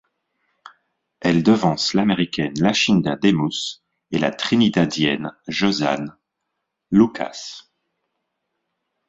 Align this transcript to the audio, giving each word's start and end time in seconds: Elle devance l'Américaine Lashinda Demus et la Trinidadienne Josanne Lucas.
Elle 1.19 1.43
devance 1.43 1.93
l'Américaine 1.93 2.59
Lashinda 2.59 3.17
Demus 3.17 3.83
et 4.09 4.17
la 4.17 4.31
Trinidadienne 4.31 5.31
Josanne 5.47 6.17
Lucas. 6.89 7.67